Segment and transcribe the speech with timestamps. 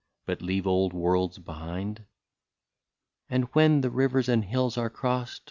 [0.25, 2.05] But leave old worlds behind?"
[3.29, 5.39] And when the rivers and hills are crost, Oh